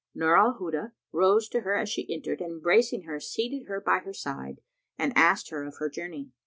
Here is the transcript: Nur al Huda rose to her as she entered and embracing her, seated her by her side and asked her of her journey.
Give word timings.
Nur 0.15 0.35
al 0.35 0.55
Huda 0.55 0.93
rose 1.11 1.47
to 1.49 1.59
her 1.59 1.75
as 1.75 1.87
she 1.87 2.11
entered 2.11 2.41
and 2.41 2.53
embracing 2.53 3.03
her, 3.03 3.19
seated 3.19 3.67
her 3.67 3.79
by 3.79 3.99
her 3.99 4.13
side 4.13 4.59
and 4.97 5.13
asked 5.15 5.51
her 5.51 5.63
of 5.63 5.77
her 5.77 5.91
journey. 5.91 6.31